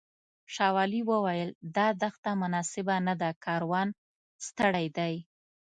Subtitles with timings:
[0.55, 3.87] شاولي وویل دا دښته مناسبه نه ده کاروان
[4.47, 5.15] ستړی دی.